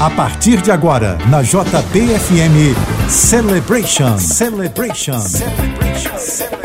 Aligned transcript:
A 0.00 0.08
partir 0.08 0.62
de 0.62 0.70
agora, 0.70 1.18
na 1.28 1.42
JBFM 1.42 2.74
Celebration. 3.06 4.16
Celebration. 4.16 5.20
Celebration. 5.20 6.18
Celebration. 6.18 6.60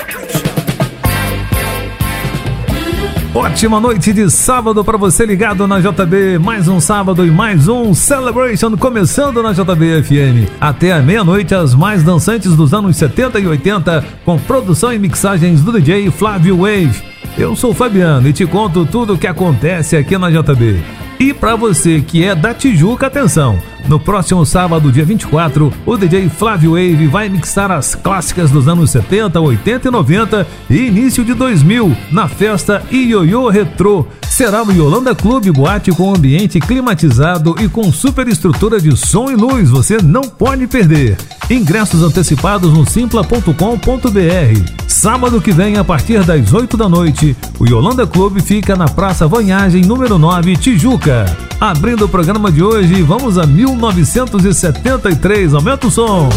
Ótima 3.33 3.81
noite 3.81 4.13
de 4.13 4.31
sábado 4.31 4.85
para 4.85 4.97
você 4.97 5.25
ligado 5.25 5.67
na 5.67 5.81
JB. 5.81 6.39
Mais 6.39 6.69
um 6.69 6.79
sábado 6.79 7.25
e 7.25 7.29
mais 7.29 7.67
um 7.67 7.93
Celebration 7.93 8.77
começando 8.77 9.43
na 9.43 9.51
JBFM. 9.51 10.49
Até 10.61 10.93
a 10.93 11.01
meia-noite, 11.01 11.53
as 11.53 11.75
mais 11.75 12.03
dançantes 12.03 12.55
dos 12.55 12.73
anos 12.73 12.95
70 12.95 13.37
e 13.41 13.47
80, 13.47 14.01
com 14.23 14.39
produção 14.39 14.93
e 14.93 14.97
mixagens 14.97 15.59
do 15.59 15.73
DJ 15.73 16.09
Flávio 16.09 16.59
Wave. 16.59 17.03
Eu 17.37 17.53
sou 17.53 17.71
o 17.71 17.73
Fabiano 17.73 18.29
e 18.29 18.31
te 18.31 18.45
conto 18.45 18.85
tudo 18.85 19.15
o 19.15 19.17
que 19.17 19.27
acontece 19.27 19.97
aqui 19.97 20.17
na 20.17 20.31
JB. 20.31 21.04
E 21.19 21.33
para 21.33 21.55
você 21.55 22.01
que 22.01 22.23
é 22.25 22.35
da 22.35 22.53
Tijuca, 22.53 23.07
atenção! 23.07 23.74
No 23.87 23.99
próximo 23.99 24.43
sábado, 24.45 24.91
dia 24.91 25.05
24, 25.05 25.71
o 25.85 25.97
DJ 25.97 26.27
Flávio 26.27 26.71
Wave 26.71 27.05
vai 27.05 27.29
mixar 27.29 27.71
as 27.71 27.93
clássicas 27.93 28.49
dos 28.49 28.67
anos 28.67 28.89
70, 28.89 29.39
80 29.39 29.87
e 29.87 29.91
90 29.91 30.47
e 30.69 30.77
início 30.87 31.23
de 31.23 31.35
2000 31.35 31.95
na 32.11 32.27
festa 32.27 32.81
Ioiô 32.91 33.47
Retro. 33.49 34.07
Será 34.27 34.65
no 34.65 34.73
Yolanda 34.73 35.13
Clube 35.13 35.51
Boate 35.51 35.91
com 35.91 36.13
ambiente 36.13 36.59
climatizado 36.59 37.55
e 37.59 37.69
com 37.69 37.91
super 37.91 38.27
estrutura 38.27 38.81
de 38.81 38.97
som 38.97 39.29
e 39.29 39.35
luz. 39.35 39.69
Você 39.69 39.97
não 40.01 40.23
pode 40.23 40.65
perder. 40.65 41.15
Ingressos 41.49 42.01
antecipados 42.01 42.73
no 42.73 42.89
simpla.com.br. 42.89 44.85
Sábado 44.87 45.39
que 45.39 45.51
vem, 45.51 45.77
a 45.77 45.83
partir 45.83 46.23
das 46.23 46.51
8 46.51 46.75
da 46.75 46.89
noite, 46.89 47.37
o 47.59 47.65
Yolanda 47.65 48.07
Clube 48.07 48.41
fica 48.41 48.75
na 48.75 48.87
Praça 48.87 49.27
Vanhagem, 49.27 49.83
número 49.83 50.17
9, 50.17 50.57
Tijuca. 50.57 51.25
Abrindo 51.59 52.05
o 52.05 52.09
programa 52.09 52.51
de 52.51 52.63
hoje, 52.63 53.01
vamos 53.03 53.37
a 53.37 53.45
1973. 53.75 55.55
Aumenta 55.55 55.87
o 55.87 55.91
som. 55.91 56.29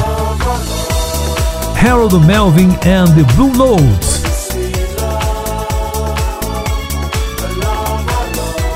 Harold 1.77 2.27
Melvin 2.27 2.71
and 2.71 3.15
the 3.15 3.25
Blue 3.35 3.53
Notes. 3.53 4.19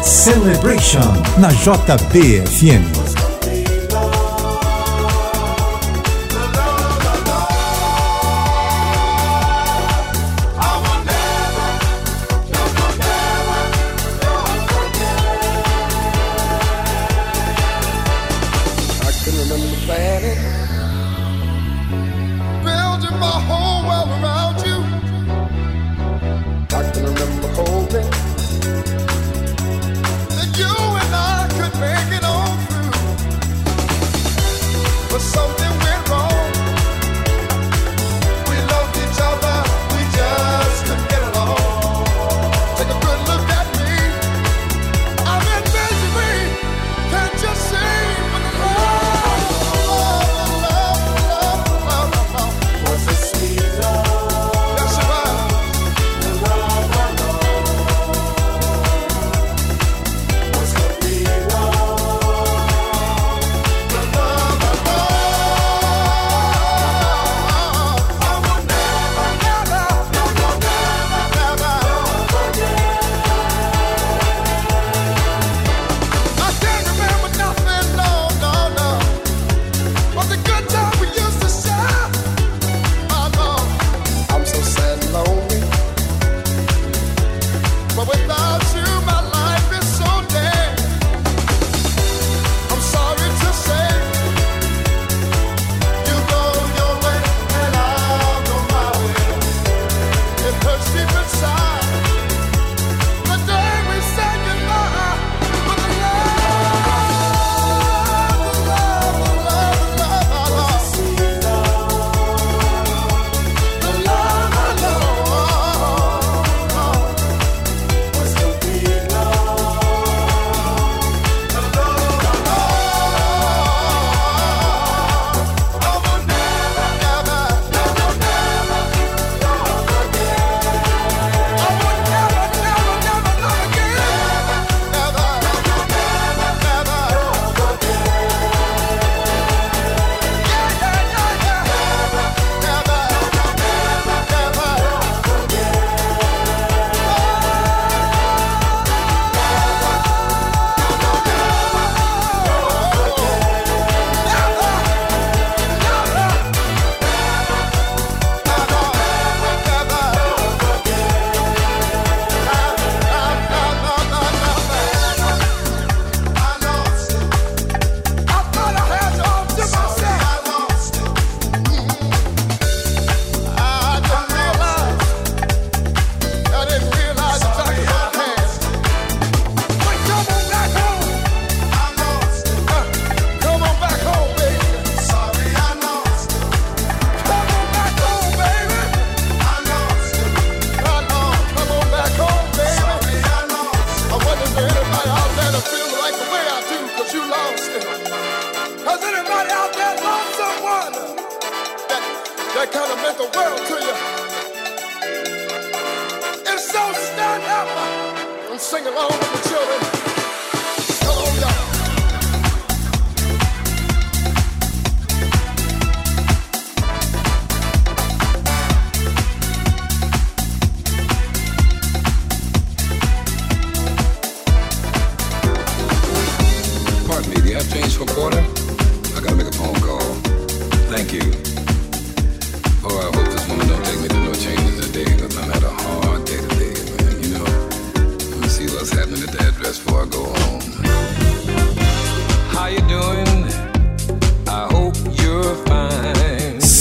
Celebration 0.02 1.02
na 1.38 1.50
JBFM. 1.50 3.21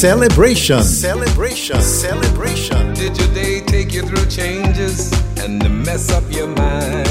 celebration. 0.02 0.82
Celebration. 0.82 1.80
Celebration. 1.80 2.92
Did 2.96 3.16
your 3.20 3.32
day 3.36 3.62
take 3.62 3.94
you 3.94 4.02
through 4.02 4.26
changes 4.32 5.12
and 5.38 5.60
mess 5.86 6.10
up 6.12 6.24
your 6.32 6.48
mind? 6.48 7.11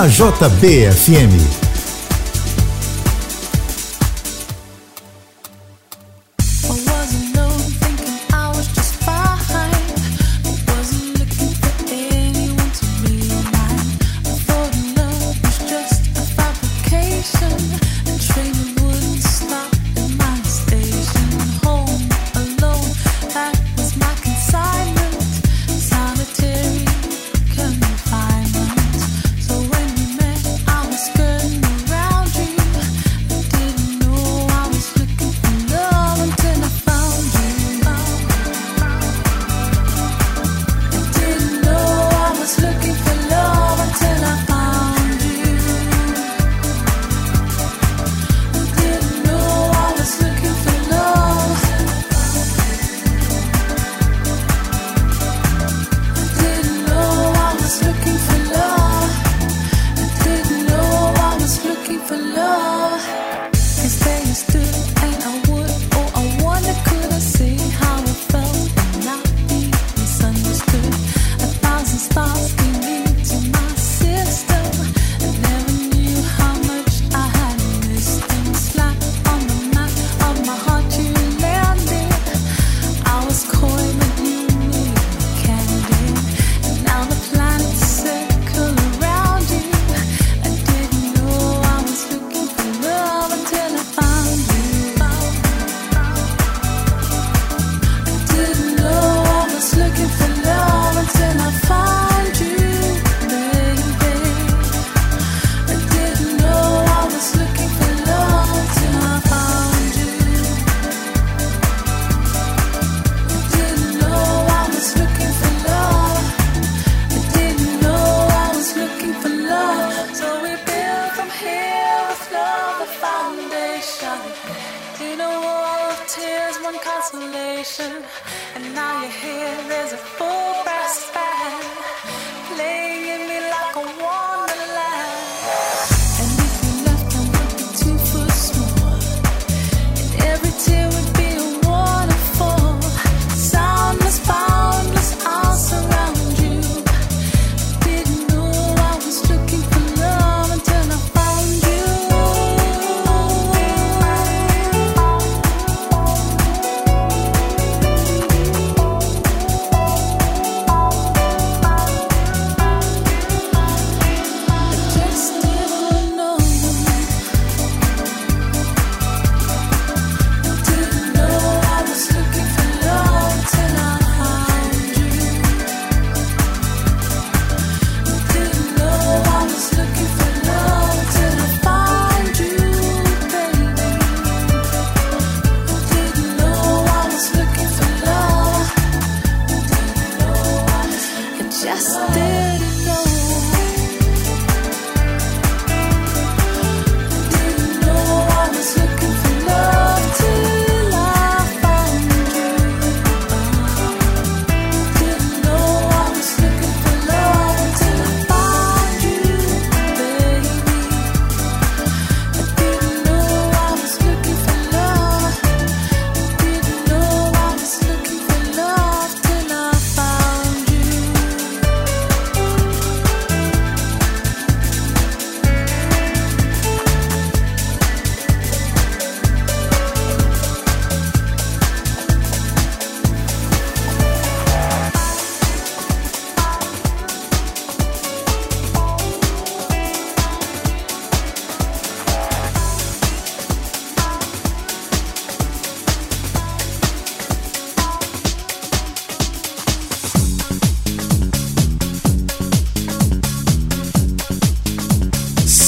Na 0.00 0.08
JBFM. 0.08 1.59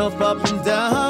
up 0.00 0.42
and 0.48 0.64
down. 0.64 1.09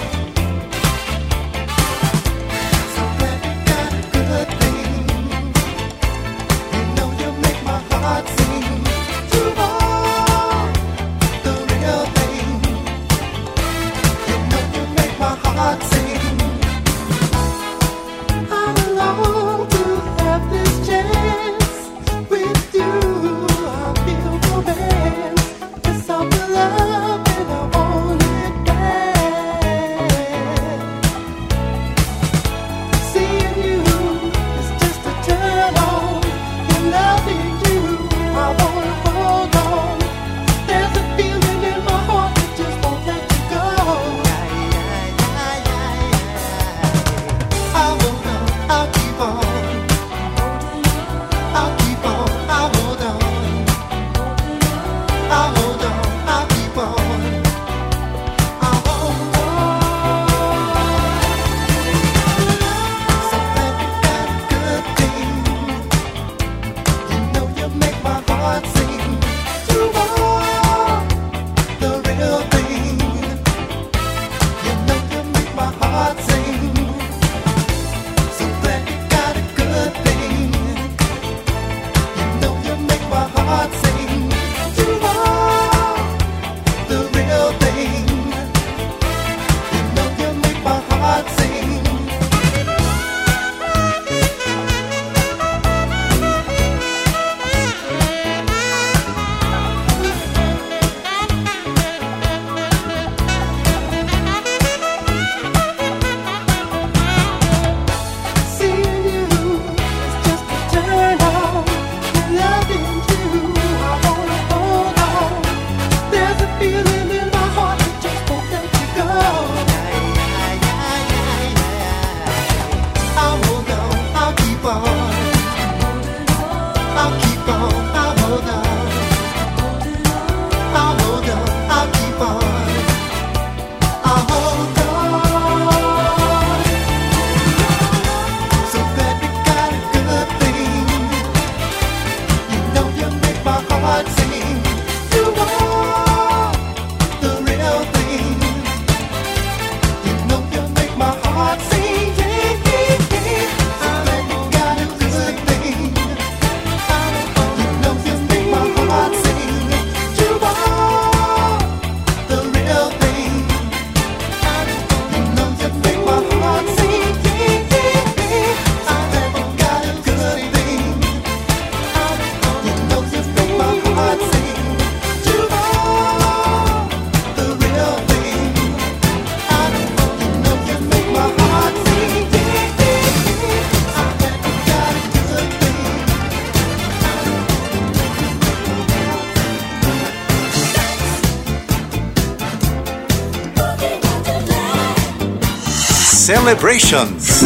Celebrations. 196.51 197.43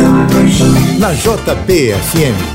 Na 0.97 1.13
JBFM. 1.13 2.54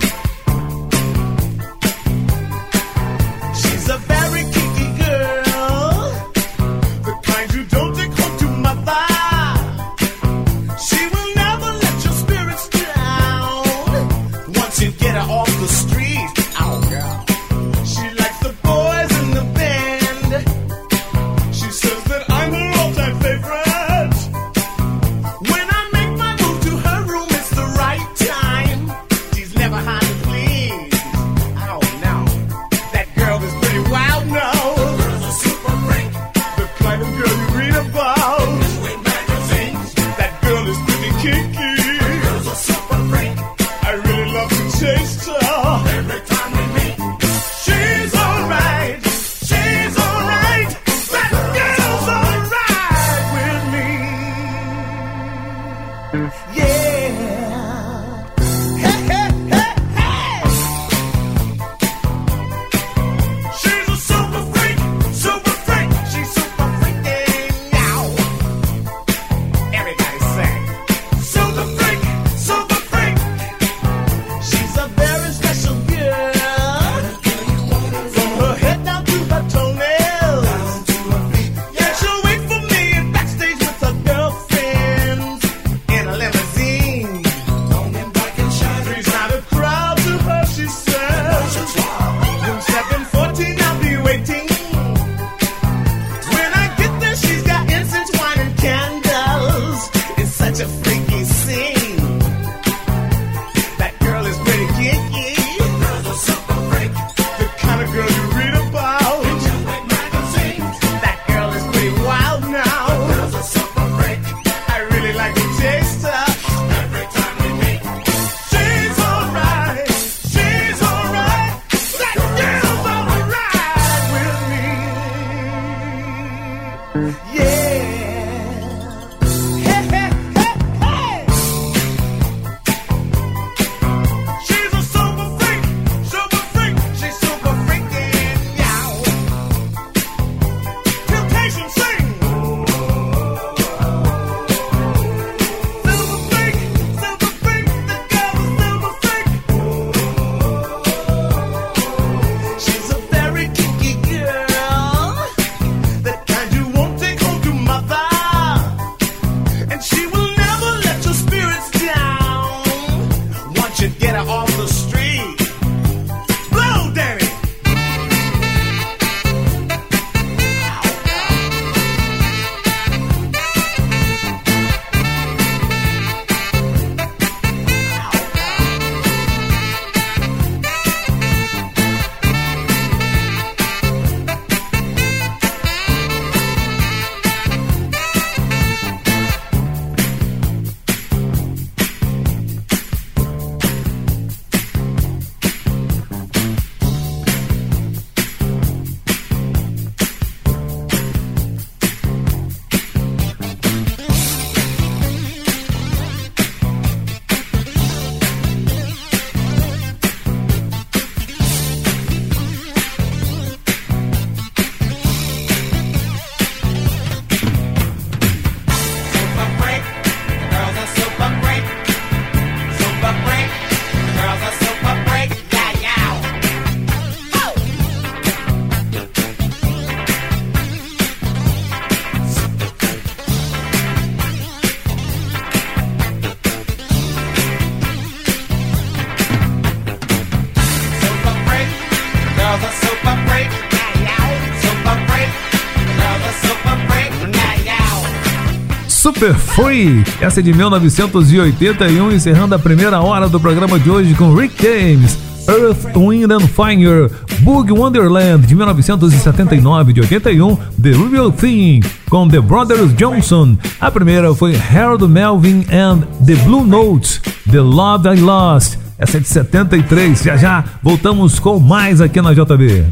Super 249.21 249.35
Free. 249.35 250.03
Essa 250.19 250.39
é 250.39 250.43
de 250.43 250.51
1981, 250.51 252.11
encerrando 252.11 252.55
a 252.55 252.59
primeira 252.59 252.99
hora 253.01 253.29
do 253.29 253.39
programa 253.39 253.79
de 253.79 253.87
hoje 253.87 254.15
com 254.15 254.33
Rick 254.33 254.55
James. 254.63 255.15
Earth, 255.47 255.95
Wind 255.95 256.31
and 256.31 256.47
Fire, 256.47 257.07
Boogie 257.41 257.71
Wonderland 257.71 258.47
de 258.47 258.55
1979 258.55 259.93
de 259.93 260.01
81, 260.01 260.55
The 260.81 260.89
Real 261.11 261.31
Thing 261.31 261.81
com 262.09 262.27
The 262.27 262.41
Brothers 262.41 262.95
Johnson. 262.95 263.57
A 263.79 263.91
primeira 263.91 264.33
foi 264.33 264.55
Harold 264.55 265.07
Melvin 265.07 265.65
and 265.71 265.99
The 266.25 266.33
Blue 266.37 266.65
Notes, 266.65 267.21
The 267.51 267.61
Love 267.61 268.09
I 268.09 268.19
Lost. 268.19 268.79
Essa 268.97 269.17
é 269.17 269.19
de 269.19 269.27
73. 269.27 270.19
Já 270.19 270.35
já 270.35 270.63
voltamos 270.81 271.37
com 271.37 271.59
mais 271.59 272.01
aqui 272.01 272.19
na 272.23 272.33
JB. 272.33 272.85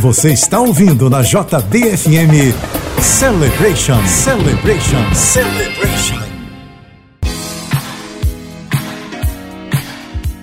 Você 0.00 0.32
está 0.32 0.60
ouvindo 0.60 1.10
na 1.10 1.22
JBFM 1.22 2.54
Celebration, 3.00 4.06
Celebration, 4.06 5.12
Celebration. 5.12 6.18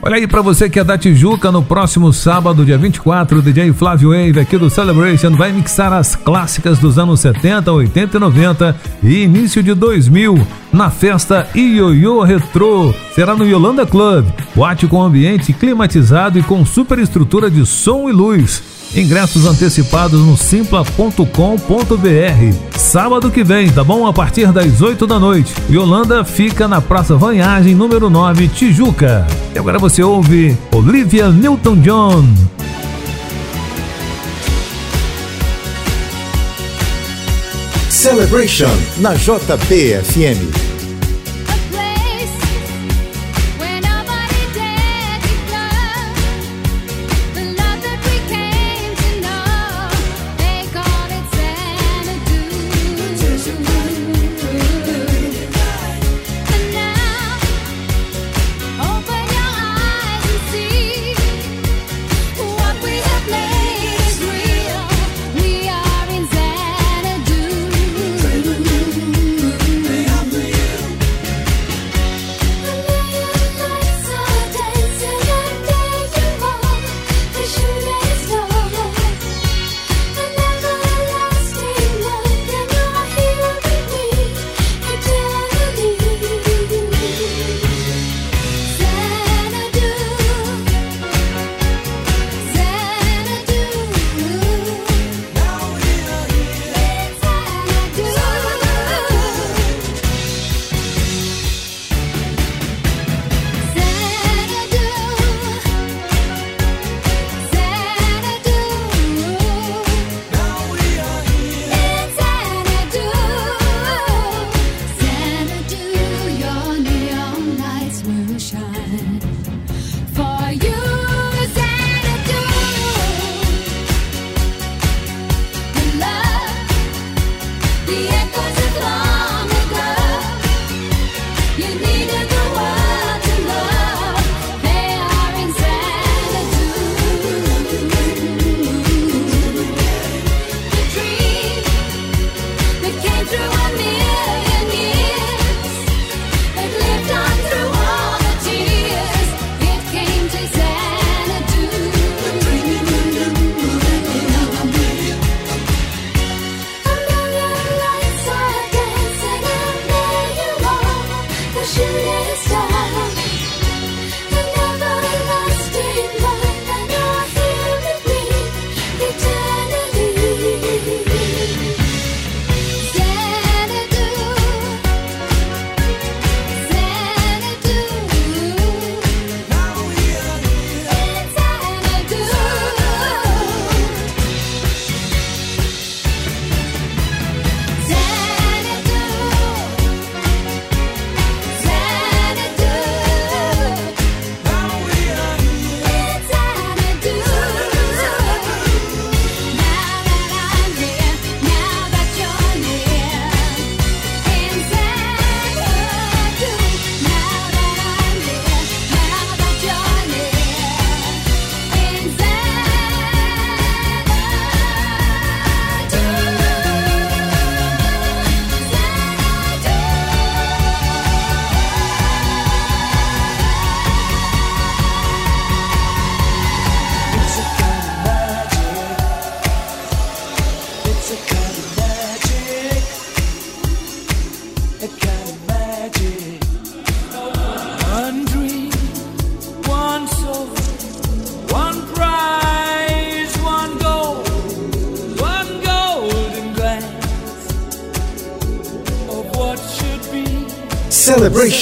Olha 0.01 0.17
aí 0.17 0.27
para 0.27 0.41
você 0.41 0.69
que 0.69 0.77
é 0.77 0.83
da 0.83 0.97
Tijuca, 0.97 1.53
no 1.53 1.63
próximo 1.63 2.11
sábado, 2.11 2.65
dia 2.65 2.77
24, 2.77 3.39
o 3.39 3.41
DJ 3.41 3.71
Flávio 3.71 4.09
Wave 4.09 4.41
aqui 4.41 4.57
do 4.57 4.69
Celebration 4.69 5.31
vai 5.31 5.53
mixar 5.53 5.93
as 5.93 6.17
clássicas 6.17 6.77
dos 6.77 6.99
anos 6.99 7.21
70, 7.21 7.71
80 7.71 8.17
e 8.17 8.19
90 8.19 8.75
e 9.01 9.23
início 9.23 9.63
de 9.63 9.73
2000 9.73 10.45
na 10.73 10.91
festa 10.91 11.47
Ioiô 11.55 12.21
Retro. 12.23 12.93
Será 13.15 13.33
no 13.33 13.45
Yolanda 13.45 13.85
Club, 13.85 14.25
boate 14.53 14.85
com 14.85 15.01
ambiente 15.01 15.53
climatizado 15.53 16.37
e 16.37 16.43
com 16.43 16.65
superestrutura 16.65 17.49
de 17.49 17.65
som 17.65 18.09
e 18.09 18.11
luz. 18.11 18.74
Ingressos 18.93 19.45
antecipados 19.45 20.21
no 20.21 20.37
simpla.com.br. 20.37 21.27
Sábado 22.77 23.31
que 23.31 23.43
vem, 23.43 23.69
tá 23.69 23.83
bom? 23.83 24.07
A 24.07 24.13
partir 24.13 24.51
das 24.51 24.81
8 24.81 25.07
da 25.07 25.19
noite. 25.19 25.53
Yolanda 25.69 26.23
fica 26.23 26.67
na 26.67 26.81
Praça 26.81 27.15
Vanhagem, 27.15 27.75
número 27.75 28.09
9, 28.09 28.47
Tijuca. 28.49 29.25
E 29.53 29.59
agora 29.59 29.79
você 29.79 30.03
ouve 30.03 30.57
Olivia 30.71 31.29
Newton-John. 31.29 32.25
Celebration 37.89 38.69
na 38.97 39.15
JBFM. 39.15 40.74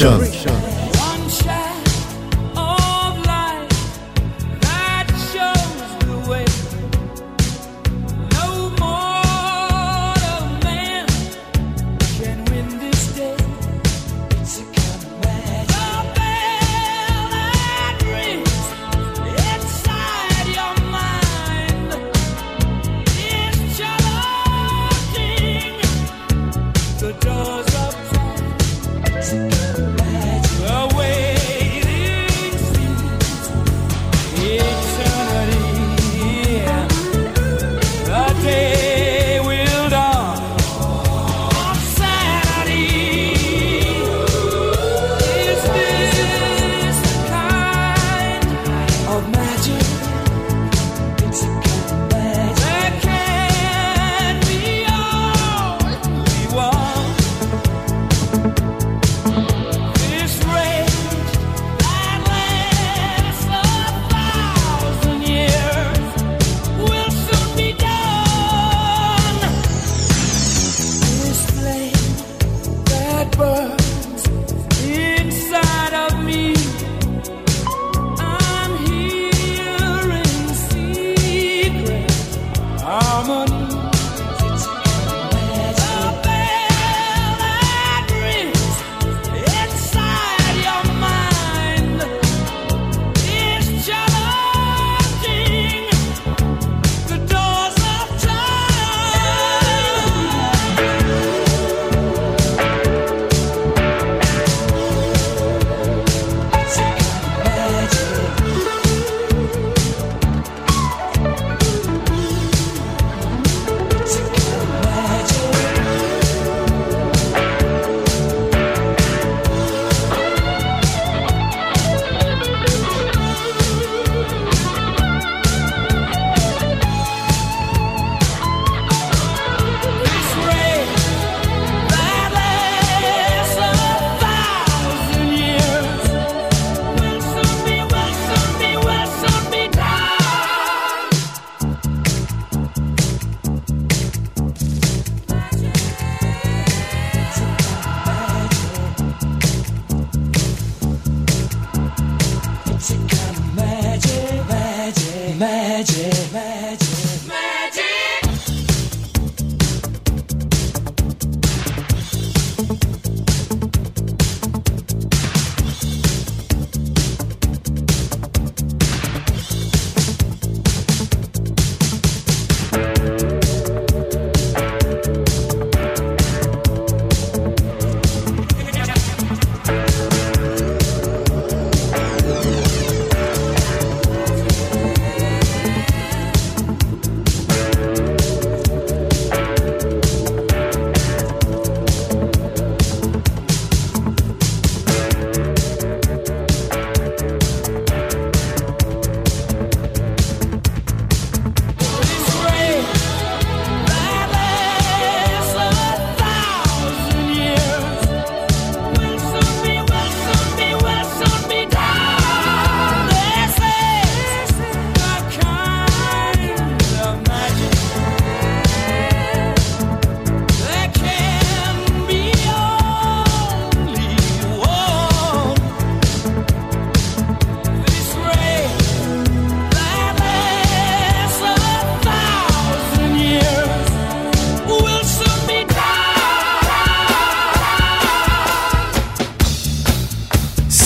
Celebration. 0.04 0.33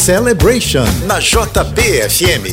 Celebration 0.07 0.87
na 1.03 1.19
JPFM. 1.19 2.47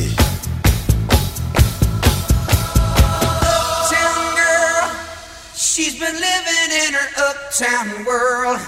uptown 7.15 8.03
world. 8.03 8.59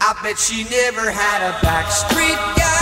I 0.00 0.16
bet 0.24 0.38
she 0.38 0.64
never 0.64 1.12
had 1.12 1.44
a 1.44 1.52
backstreet 1.60 2.40
guy. 2.56 2.81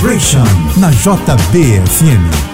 Celebration 0.00 0.48
na 0.80 0.88
JBFM. 0.88 2.49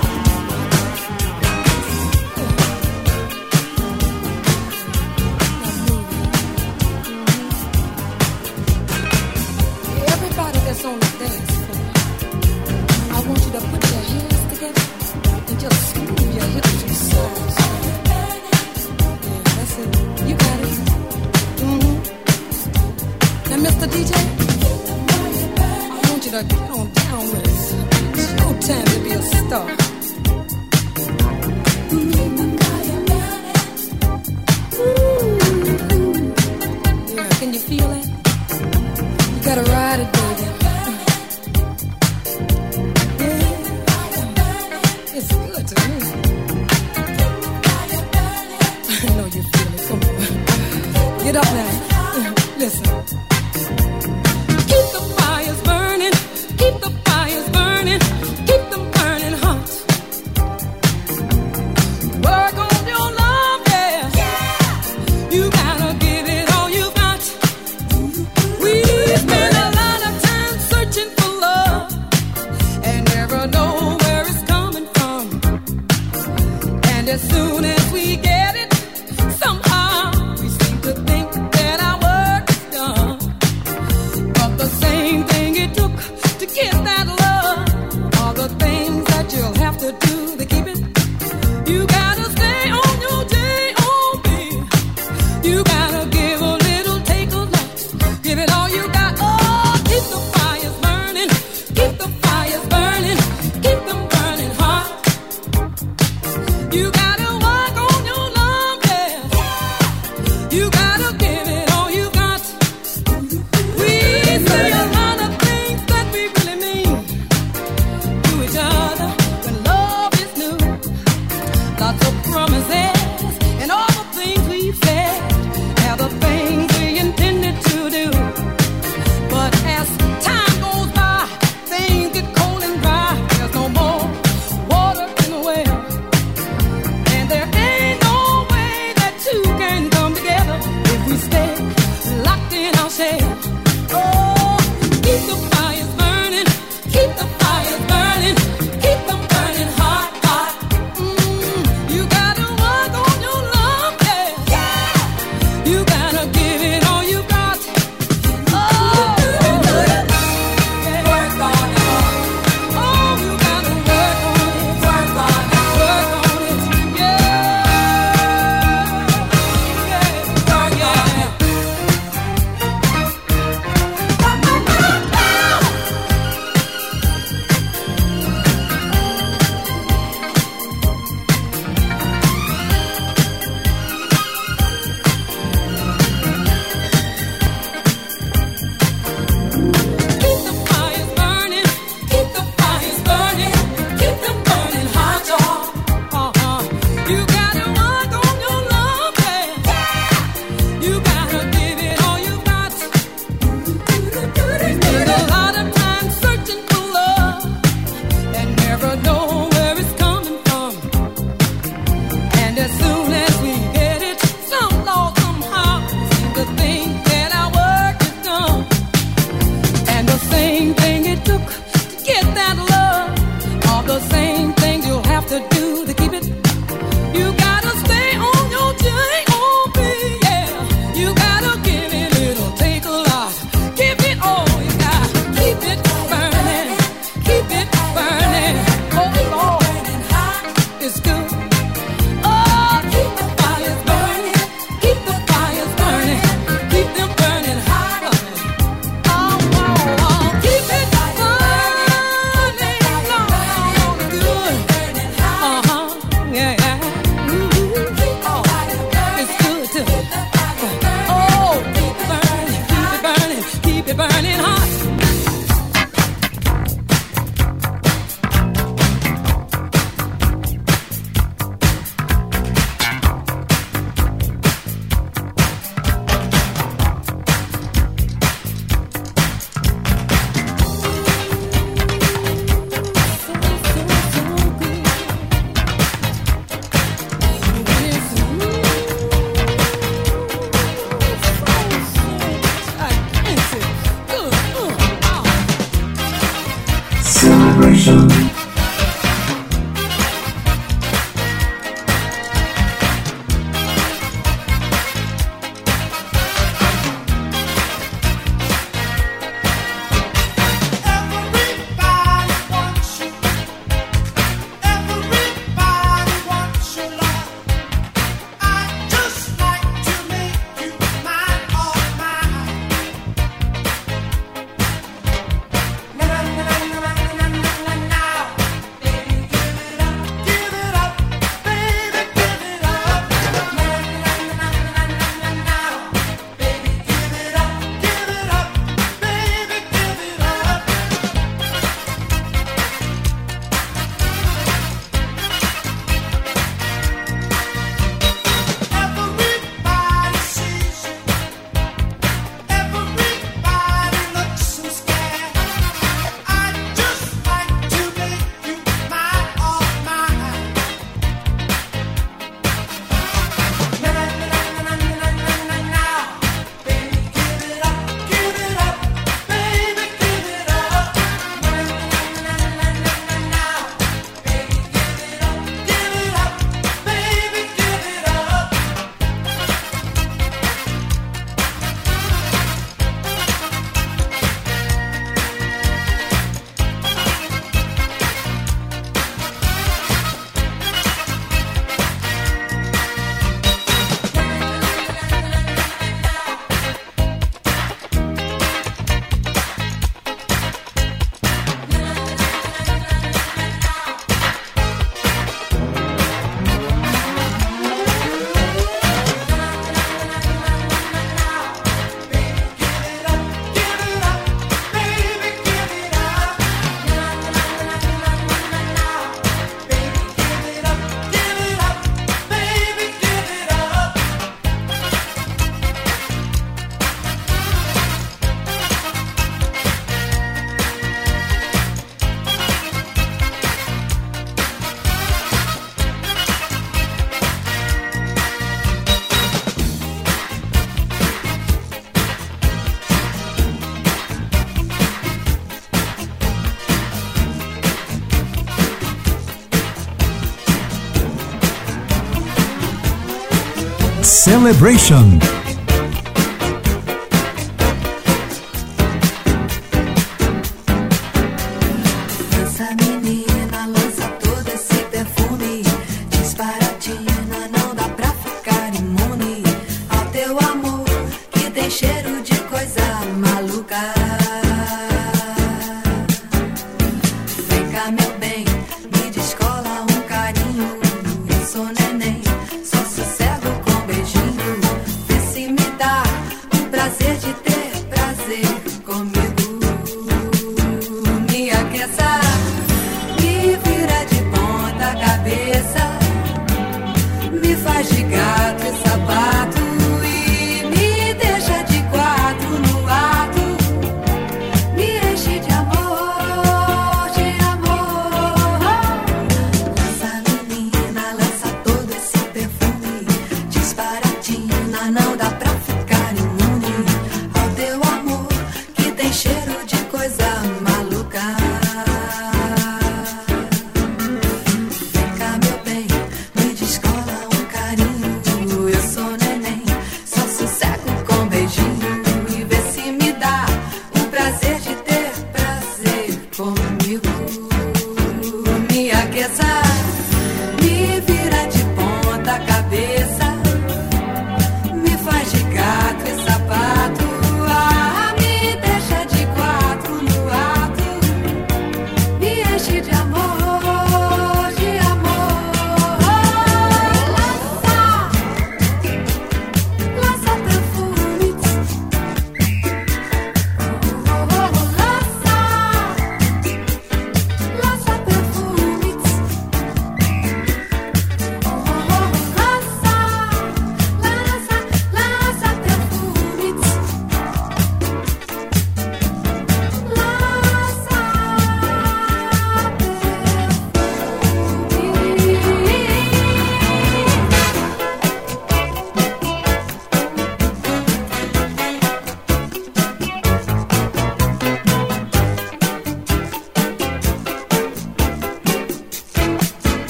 Celebration. 454.46 455.35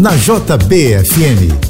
Na 0.00 0.10
JBFM. 0.16 1.69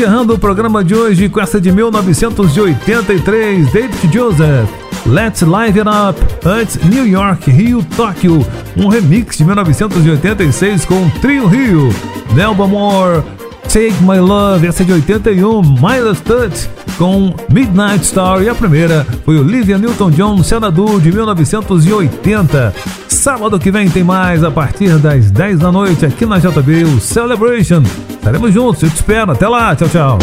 Encerrando 0.00 0.32
o 0.32 0.38
programa 0.38 0.82
de 0.82 0.94
hoje 0.94 1.28
com 1.28 1.38
essa 1.42 1.60
de 1.60 1.70
1983, 1.70 3.70
David 3.70 4.10
Joseph. 4.10 4.70
Let's 5.04 5.42
Live 5.42 5.78
It 5.78 5.90
Up, 5.90 6.18
antes 6.42 6.82
New 6.84 7.06
York, 7.06 7.50
Rio, 7.50 7.84
Tóquio, 7.94 8.42
um 8.78 8.88
remix 8.88 9.36
de 9.36 9.44
1986 9.44 10.86
com 10.86 11.06
Trio 11.20 11.46
Rio, 11.46 11.90
Nelba 12.34 12.66
Moore, 12.66 13.22
Take 13.64 13.92
My 14.00 14.18
Love, 14.18 14.68
essa 14.68 14.82
de 14.82 14.94
81, 14.94 15.60
Miles 15.60 16.18
Touch 16.24 16.70
com 16.96 17.34
Midnight 17.52 18.06
Star 18.06 18.42
e 18.42 18.48
a 18.48 18.54
primeira 18.54 19.06
foi 19.22 19.38
Olivia 19.38 19.76
Newton-John, 19.76 20.42
Xanadu 20.42 20.98
de 20.98 21.12
1980. 21.12 22.74
Sábado 23.06 23.58
que 23.58 23.70
vem 23.70 23.90
tem 23.90 24.02
mais 24.02 24.42
a 24.42 24.50
partir 24.50 24.96
das 24.96 25.30
10 25.30 25.58
da 25.58 25.70
noite 25.70 26.06
aqui 26.06 26.24
na 26.24 26.38
JB, 26.38 26.84
o 26.84 26.98
Celebration. 27.02 27.82
Estaremos 28.20 28.52
juntos, 28.52 28.82
eu 28.82 28.90
te 28.90 28.96
espero. 28.96 29.32
Até 29.32 29.48
lá, 29.48 29.74
tchau, 29.74 29.88
tchau. 29.88 30.18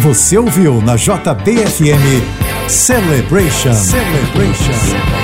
Você 0.00 0.38
ouviu 0.38 0.80
na 0.80 0.96
JBFM 0.96 2.22
Celebration. 2.66 3.74
Celebration. 3.74 5.21